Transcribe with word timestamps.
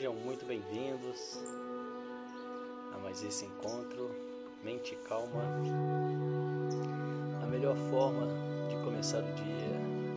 Sejam 0.00 0.14
muito 0.14 0.46
bem-vindos 0.46 1.38
a 2.94 2.98
mais 3.00 3.22
esse 3.22 3.44
encontro 3.44 4.10
Mente 4.64 4.96
Calma. 5.06 5.42
A 7.42 7.46
melhor 7.46 7.76
forma 7.90 8.26
de 8.70 8.76
começar 8.82 9.18
o 9.18 9.32
dia. 9.34 9.76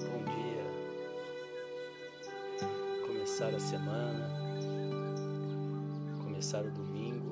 Bom 0.10 0.24
dia. 0.24 0.64
Começar 3.06 3.54
a 3.54 3.60
semana. 3.60 4.32
Começar 6.24 6.64
o 6.64 6.72
domingo 6.72 7.24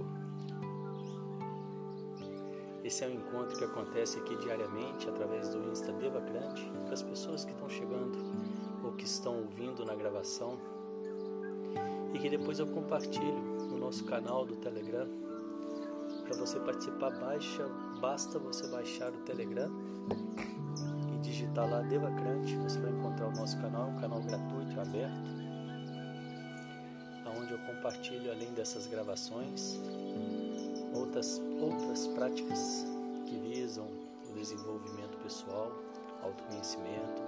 esse 2.84 3.06
é 3.06 3.08
um 3.08 3.12
encontro 3.12 3.58
que 3.58 3.64
acontece 3.64 4.20
aqui 4.20 4.36
diariamente 4.36 5.08
através 5.08 5.48
do 5.48 5.64
Insta 5.72 5.94
Devacrante 5.94 6.70
para 6.84 6.94
as 6.94 7.02
pessoas 7.02 7.46
que 7.46 7.52
estão 7.54 7.70
chegando 7.70 8.18
ou 8.84 8.92
que 8.92 9.06
estão 9.06 9.38
ouvindo 9.38 9.86
na 9.86 9.96
gravação 9.96 10.60
e 12.14 12.20
que 12.20 12.30
depois 12.30 12.60
eu 12.60 12.68
compartilho 12.68 13.40
no 13.70 13.78
nosso 13.78 14.04
canal 14.06 14.46
do 14.46 14.56
Telegram. 14.58 15.08
Para 16.24 16.38
você 16.38 16.60
participar, 16.60 17.12
baixa, 17.20 17.68
basta 18.00 18.40
você 18.40 18.68
baixar 18.68 19.12
o 19.12 19.18
Telegram 19.24 19.72
e 21.14 21.18
digitar 21.20 21.70
lá 21.70 21.82
Devacrante, 21.82 22.56
você 22.58 22.80
vai 22.80 22.92
encontrar 22.92 23.28
o 23.28 23.32
nosso 23.32 23.58
canal, 23.60 23.90
um 23.90 24.00
canal 24.00 24.22
gratuito, 24.22 24.80
aberto, 24.80 25.42
onde 27.38 27.52
eu 27.52 27.60
compartilho 27.60 28.32
além 28.32 28.52
dessas 28.54 28.88
gravações 28.88 29.80
outras, 30.94 31.42
outras 31.60 32.08
práticas 32.08 32.86
que 33.26 33.38
visam 33.38 33.88
o 34.30 34.34
desenvolvimento 34.34 35.18
pessoal, 35.24 35.72
autoconhecimento, 36.24 37.22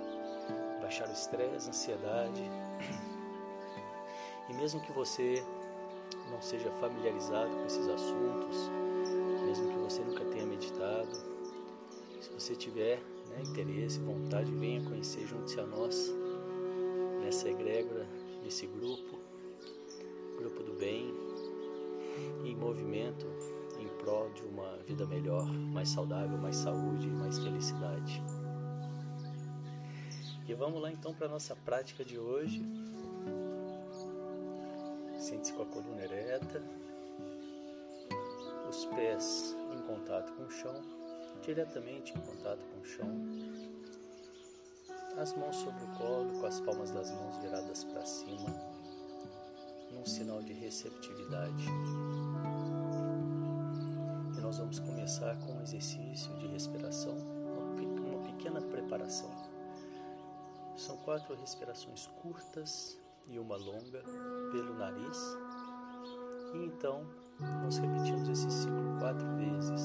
baixar 0.81 1.08
o 1.08 1.12
estresse, 1.12 1.70
ansiedade. 1.70 2.44
Mesmo 4.64 4.80
que 4.80 4.94
você 4.94 5.44
não 6.31 6.42
seja 6.42 6.72
familiarizado 6.80 7.53
com 7.53 7.66
esses 7.66 7.86
assuntos, 7.86 8.72
mesmo 9.45 9.67
que 9.67 9.78
você 9.78 10.02
nunca 10.02 10.23
tenha 10.23 10.45
meditado, 10.45 11.14
se 12.22 12.30
você 12.30 12.56
tiver 12.56 13.02
né, 13.28 13.41
interesse, 13.41 14.00
vontade, 14.00 14.50
venha 14.53 14.81
conhecer, 14.81 15.28
junte-se 15.28 15.59
a 15.59 15.66
nós 15.66 16.16
nessa 17.22 17.50
egrégora, 17.50 18.08
nesse 18.41 18.66
grupo, 18.66 19.19
grupo 20.38 20.64
do 20.64 20.72
bem, 20.80 21.14
em 22.45 22.56
movimento 22.56 23.28
prol 24.00 24.30
de 24.30 24.44
uma 24.44 24.78
vida 24.86 25.06
melhor, 25.06 25.45
mais 25.45 25.89
saudável, 25.89 26.38
mais 26.38 26.56
saúde, 26.56 27.08
mais 27.08 27.38
felicidade. 27.38 28.23
E 30.47 30.53
vamos 30.53 30.81
lá 30.81 30.89
então 30.89 31.14
para 31.14 31.28
a 31.28 31.30
nossa 31.30 31.53
prática 31.53 32.06
de 32.06 32.17
hoje. 32.17 32.61
Sente-se 35.24 35.54
com 35.54 35.64
a 35.64 35.66
coluna 35.66 36.04
ereta, 36.04 36.62
os 38.70 38.86
pés 38.88 39.56
em 39.72 39.81
contato 39.84 40.34
com 40.34 40.44
o 40.44 40.52
chão, 40.52 40.75
diretamente 41.42 42.14
em 42.14 42.20
contato 42.20 42.59
com 42.66 42.81
o 42.81 42.86
chão, 42.86 43.08
as 45.18 45.34
mãos 45.38 45.56
sobre 45.56 45.81
o 45.81 45.88
colo, 45.97 46.40
com 46.42 46.46
as 46.46 46.59
palmas 46.59 46.92
das 46.92 47.09
mãos 47.12 47.38
viradas 47.38 47.86
para 47.86 48.06
cima, 48.06 48.50
num 49.94 50.06
sinal 50.06 50.42
de 50.42 50.52
receptividade 50.52 51.68
nós 54.42 54.58
vamos 54.58 54.78
começar 54.78 55.36
com 55.38 55.53
um 55.53 55.62
exercício 55.62 56.31
de 56.38 56.47
respiração, 56.47 57.16
uma 57.18 58.24
pequena 58.24 58.62
preparação. 58.62 59.31
São 60.76 60.96
quatro 60.97 61.34
respirações 61.34 62.06
curtas 62.22 63.00
e 63.28 63.39
uma 63.39 63.56
longa 63.56 64.03
pelo 64.51 64.73
nariz. 64.75 65.38
E 66.53 66.66
então 66.66 67.06
nós 67.63 67.78
repetimos 67.78 68.29
esse 68.29 68.50
ciclo 68.51 68.97
quatro 69.00 69.28
vezes. 69.35 69.81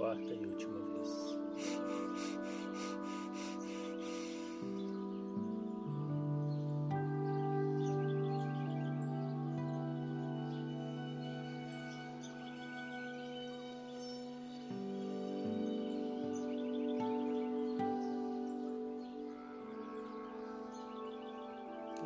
Quarta 0.00 0.32
e 0.32 0.46
última 0.46 0.78
vez. 0.78 1.38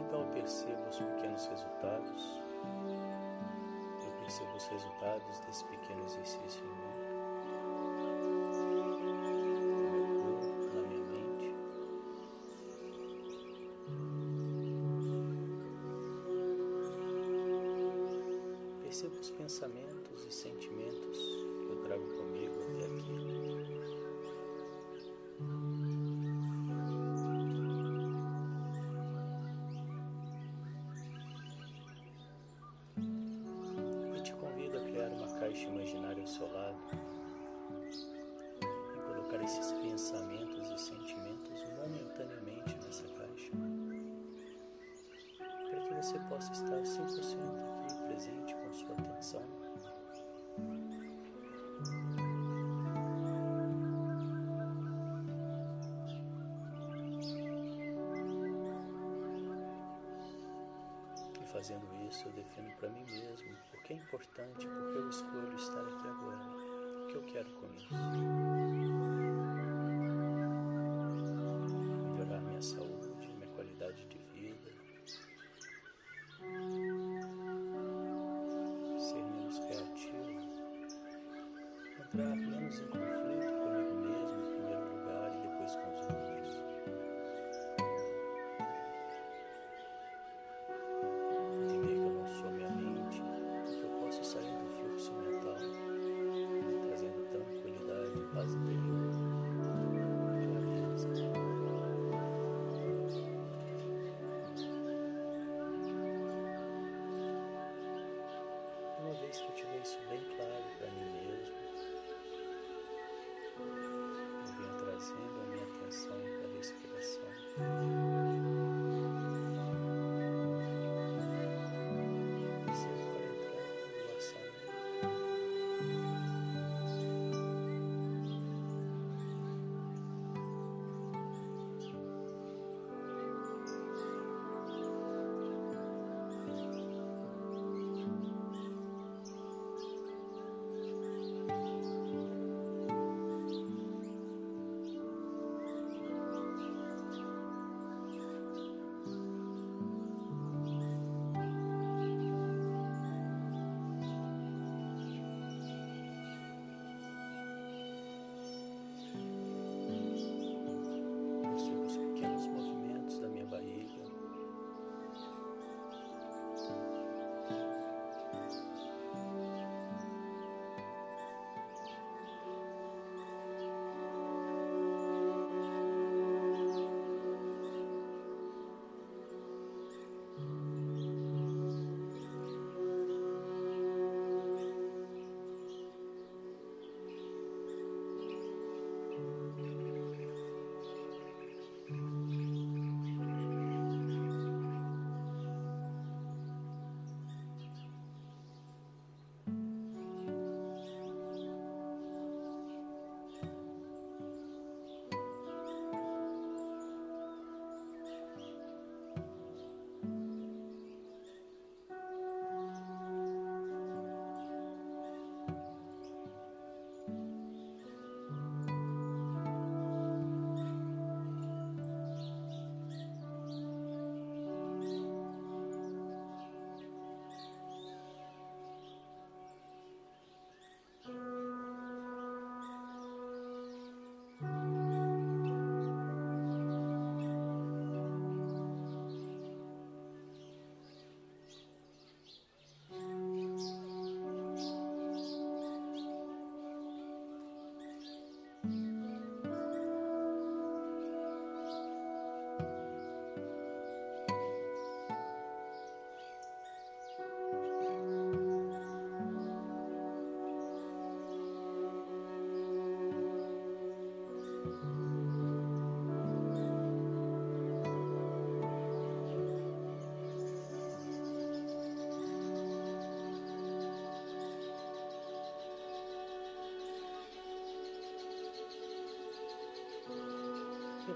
Então 0.00 0.26
percebo 0.32 0.88
os 0.88 0.98
pequenos 0.98 1.46
resultados, 1.46 2.42
eu 4.04 4.10
percebo 4.18 4.56
os 4.56 4.66
resultados 4.66 5.38
desse 5.46 5.64
pequeno 5.66 6.04
exercício 6.06 6.64
em 6.64 6.68
mim. 6.68 6.93
Beth 82.16 82.38
Lindsay. 82.46 83.03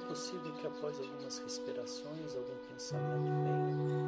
possível 0.08 0.50
que 0.54 0.66
após 0.66 0.98
algumas 0.98 1.38
respirações, 1.38 2.34
algum 2.34 2.56
pensamento 2.68 3.44
venha 3.44 4.07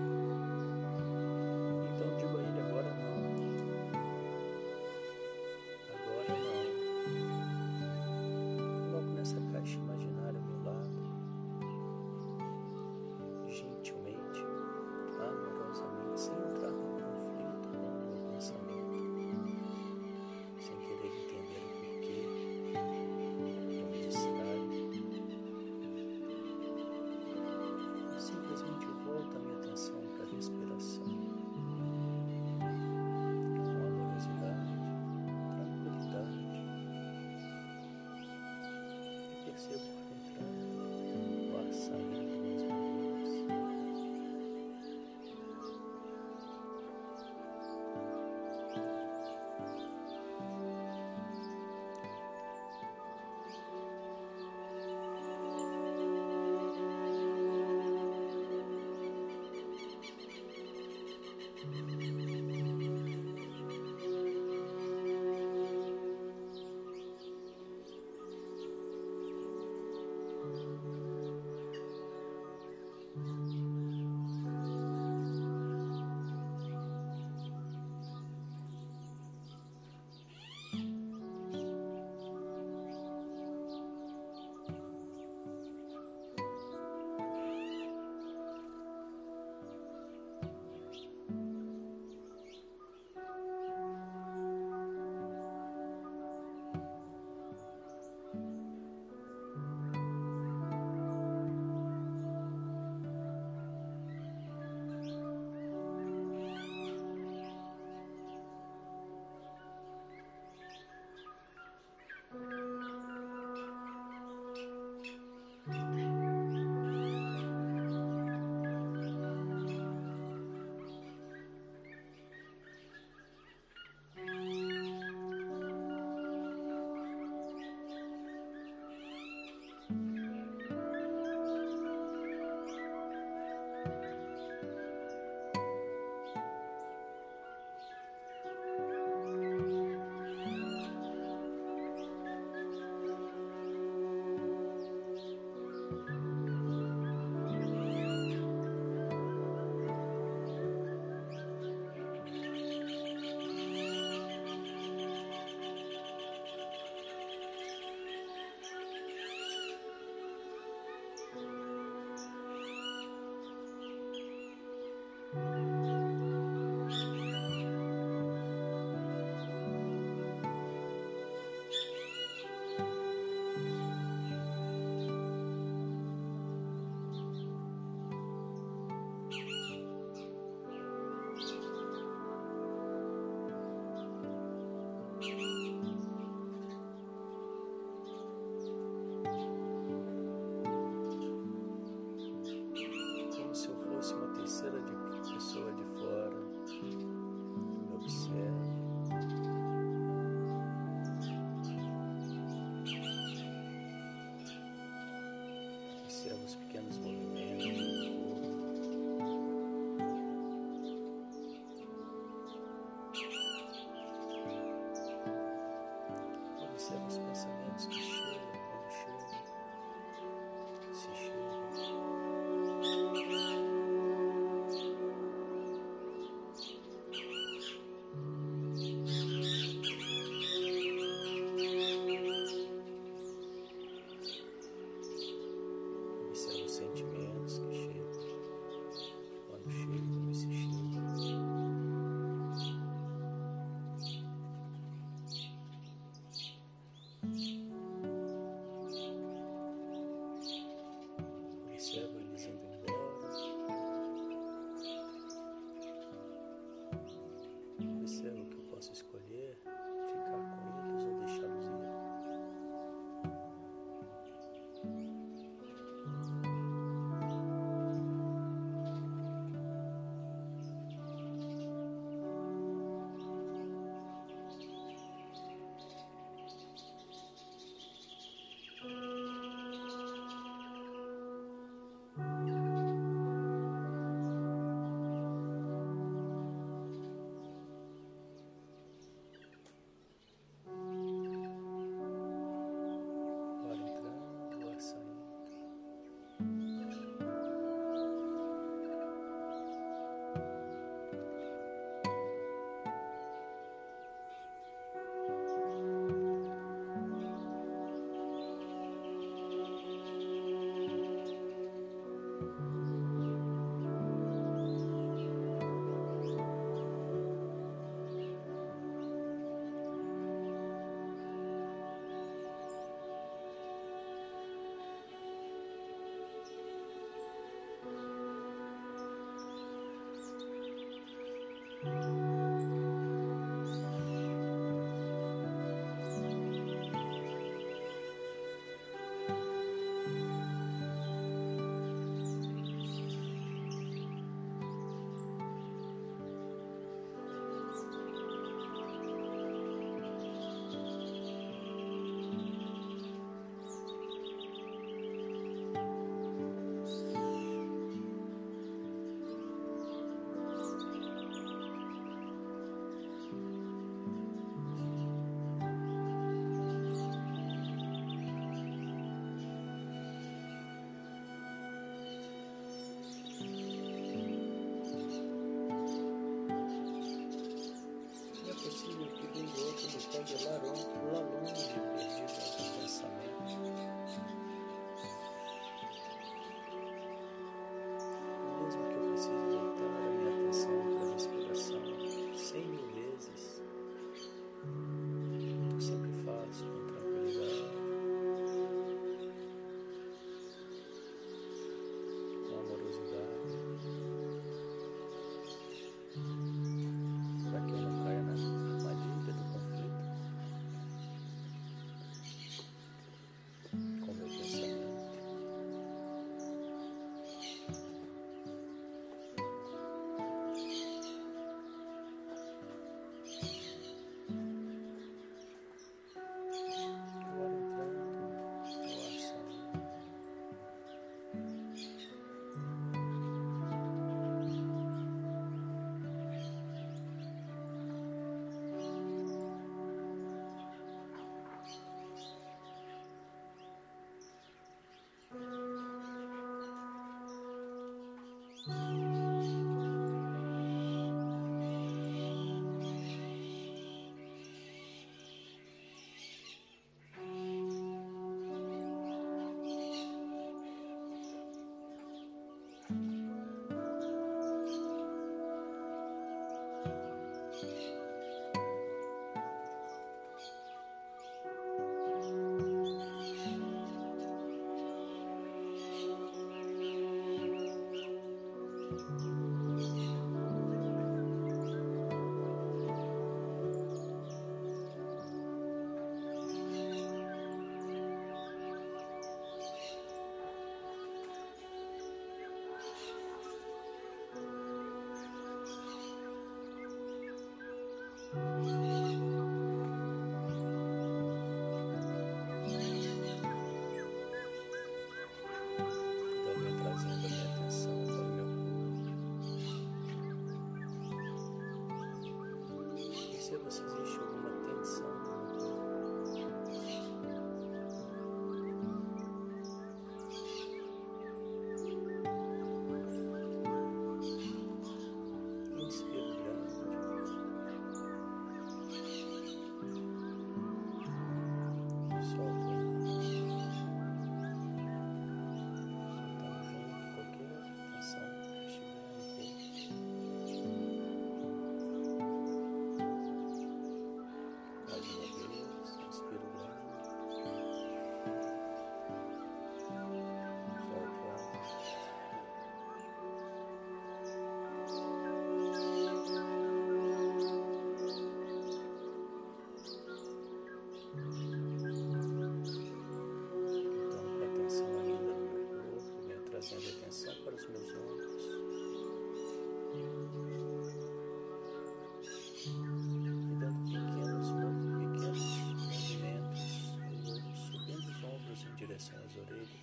to 579.49 579.55
read 579.55 579.80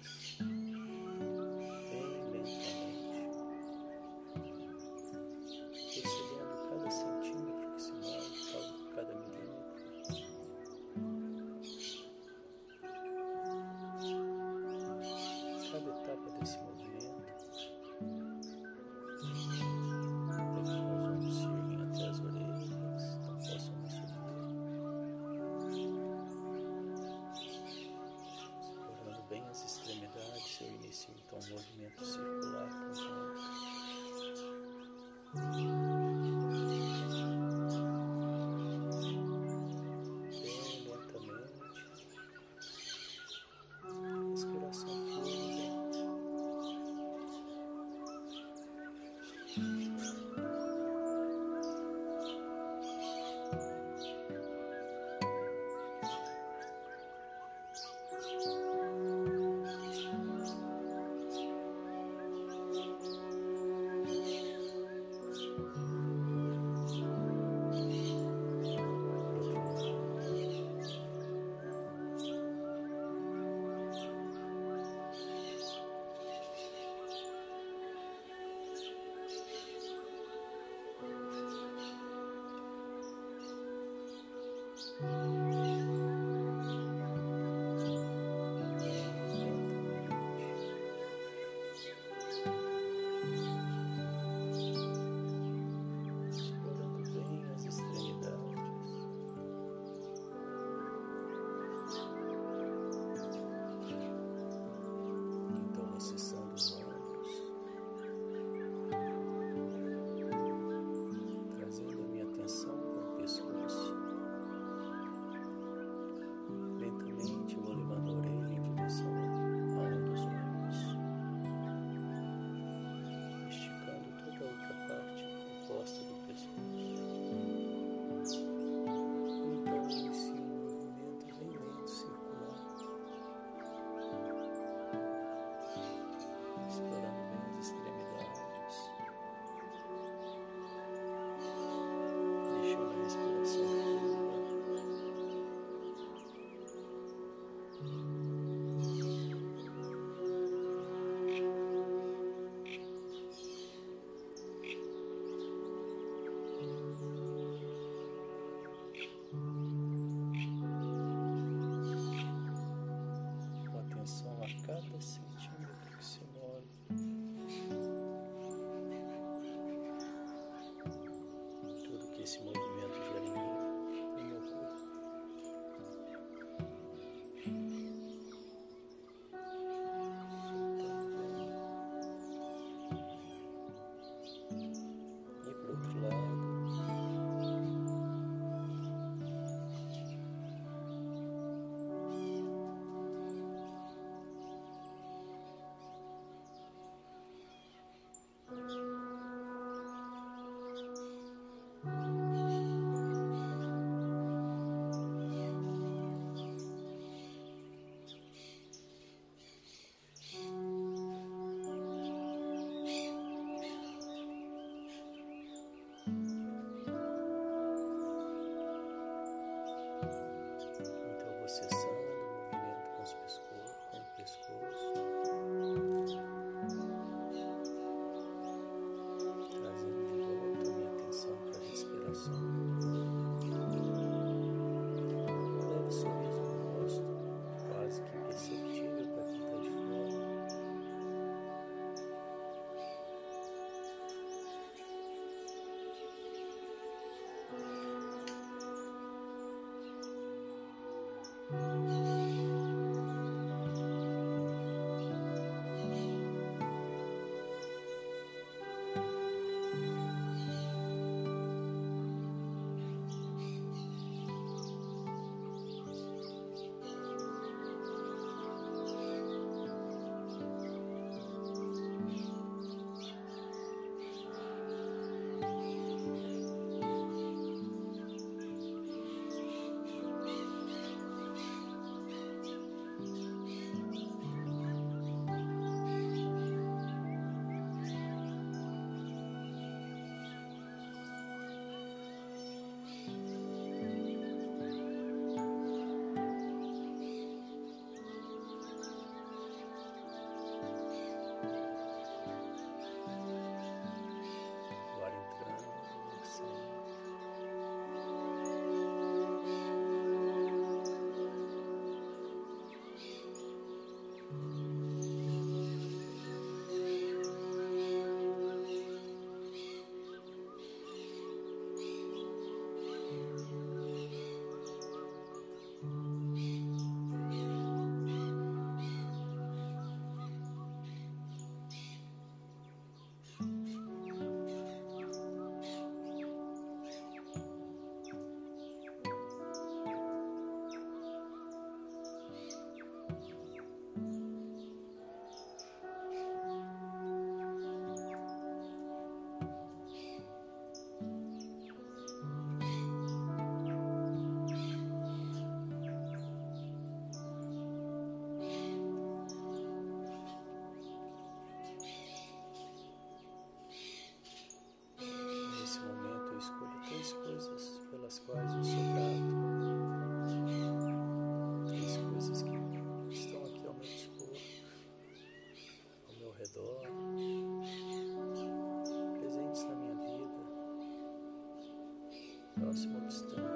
Crosswords 382.57 383.46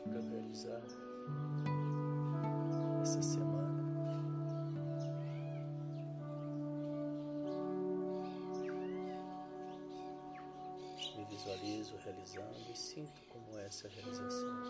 para 0.00 0.20
realizar 0.20 0.82
essa 3.02 3.22
semana. 3.22 3.82
Me 11.16 11.24
visualizo 11.26 11.96
realizando 12.04 12.70
e 12.72 12.76
sinto 12.76 13.20
como 13.28 13.58
é 13.58 13.66
essa 13.66 13.88
realização. 13.88 14.62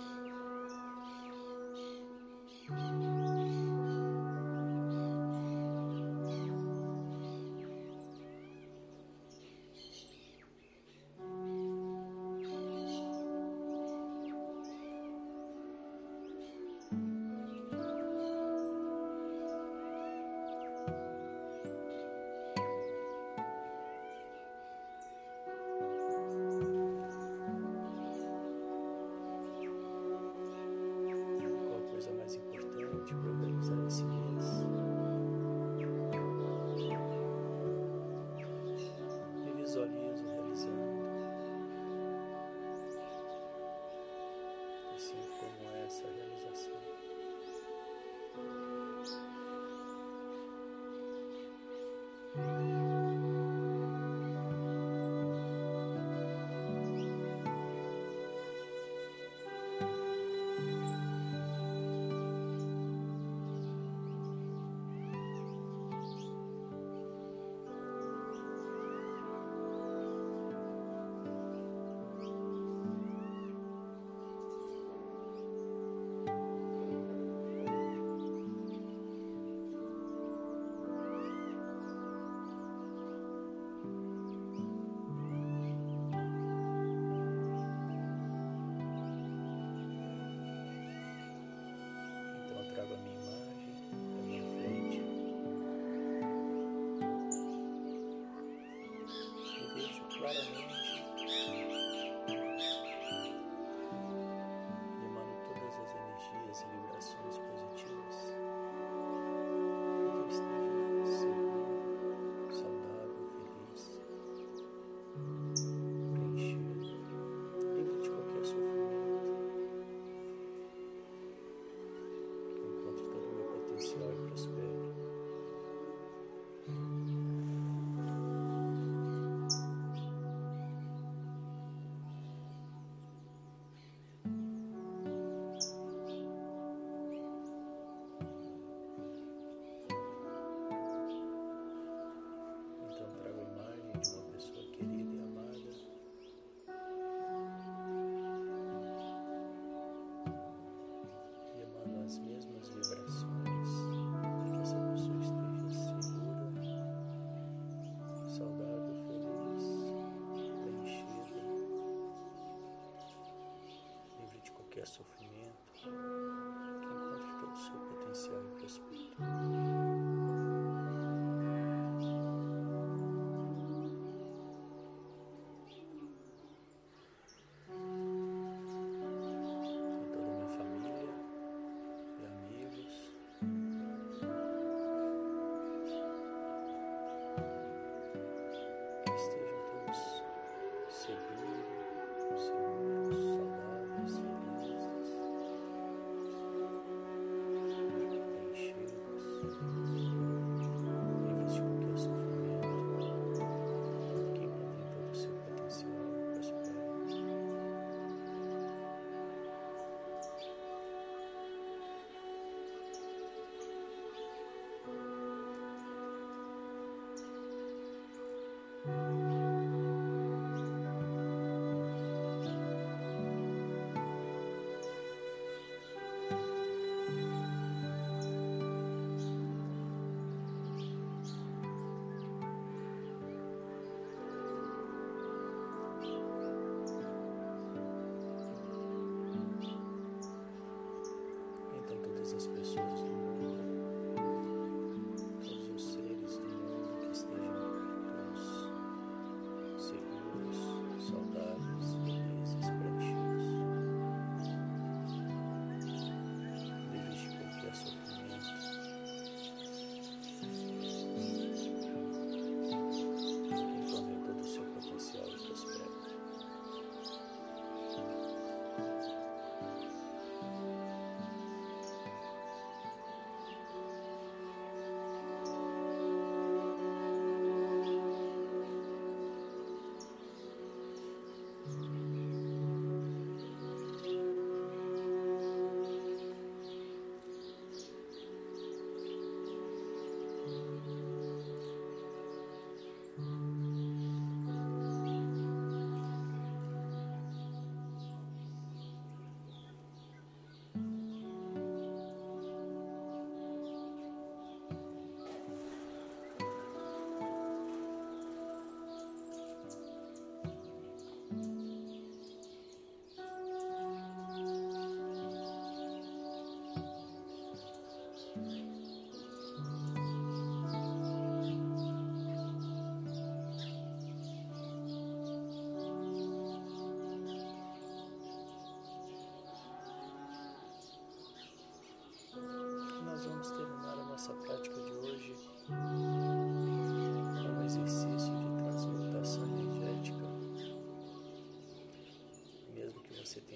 tiver 164.83 164.87
sofrimento, 164.87 165.73
que 165.73 165.89
encontre 165.89 167.33
todo 167.41 167.53
o 167.53 167.57
seu 167.57 167.79
potencial 167.81 168.43
e 168.43 168.55
prospere. 168.59 169.62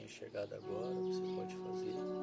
chegada 0.08 0.56
agora, 0.56 0.94
você 0.94 1.22
pode 1.34 1.54
fazer. 1.56 2.15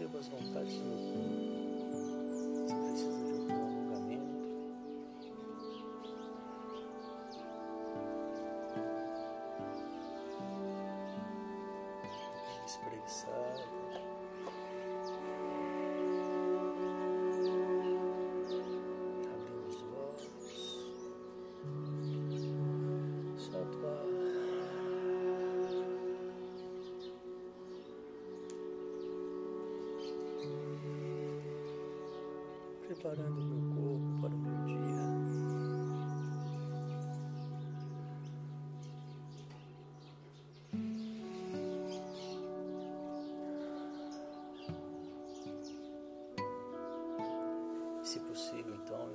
Perceba 0.00 0.18
as 0.18 0.28
vontades 0.28 0.78
do 0.78 0.84
meu 0.84 0.96
corpo. 0.96 1.90
Você 2.66 2.74
precisa 2.74 3.36
de 3.38 3.52
um 3.52 3.64
alongamento. 3.66 4.40
Espreguiçar. 12.64 13.79
Preparando 33.00 33.40
meu 33.42 33.60
corpo 33.74 34.20
para 34.20 34.34
o 34.34 34.38
meu 34.38 34.66
dia. 34.66 35.00
Se 48.04 48.20
possível, 48.20 48.74
então, 48.74 49.08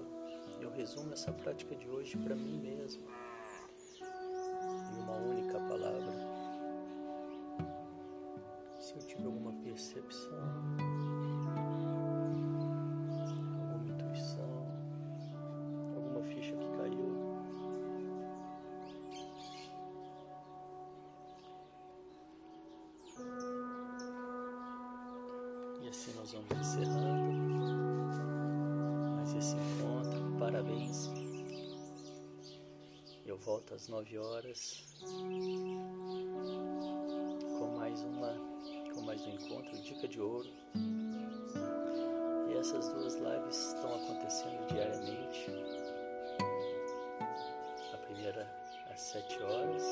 eu, 0.59 0.61
eu 0.61 0.71
resumo 0.71 1.13
essa 1.13 1.31
prática 1.31 1.75
de 1.75 1.87
hoje 1.87 2.17
para 2.17 2.35
mim 2.35 2.59
mesmo 2.59 3.03
estão 43.49 43.95
acontecendo 43.95 44.67
diariamente. 44.67 45.51
A 47.93 47.97
primeira 47.97 48.47
às 48.91 48.99
7 48.99 49.43
horas 49.43 49.83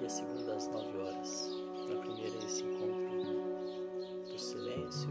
e 0.00 0.04
a 0.04 0.08
segunda 0.08 0.54
às 0.54 0.68
9 0.68 0.98
horas. 0.98 1.50
Na 1.88 2.00
primeira 2.00 2.36
esse 2.44 2.62
encontro 2.62 3.06
silêncio, 4.46 5.10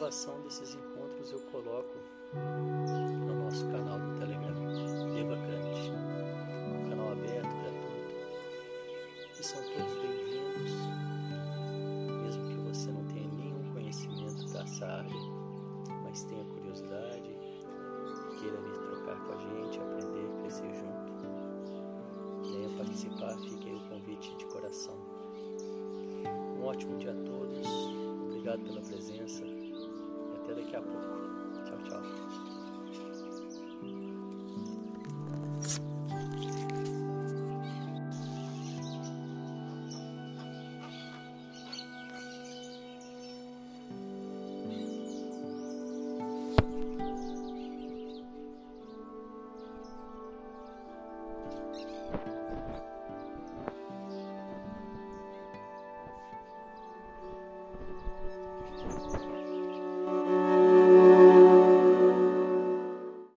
gravação 0.00 0.40
desses 0.40 0.74
encontros 0.74 1.30
eu 1.30 1.40
coloco 1.52 1.94
no 2.32 3.44
nosso 3.44 3.66
canal 3.66 3.98
do 3.98 4.18
Telegram, 4.18 4.56
Evacante, 5.14 5.92
um 6.72 6.88
canal 6.88 7.12
aberto, 7.12 7.54
gratuito. 7.60 8.14
E 9.38 9.44
são 9.44 9.62
todos 9.62 10.00
mas 16.02 16.24
tenha 16.24 16.44
curiosidade, 16.44 17.30
queira 18.40 18.56
vir 18.56 18.78
trocar 18.78 19.20
com 19.26 19.32
a 19.32 19.36
gente, 19.36 19.78
aprender, 19.78 20.28
crescer 20.40 20.72
junto, 20.72 21.12
venha 22.50 22.68
participar, 22.78 23.38
fique 23.38 23.68
aí 23.68 23.76
o 23.76 23.88
convite 23.88 24.34
de 24.36 24.46
coração. 24.46 24.96
Um 26.58 26.64
ótimo 26.64 26.96
dia 26.96 27.12
a 27.12 27.24
todos, 27.24 27.68
obrigado 28.24 28.60
pela 28.64 28.80
presença 28.80 29.59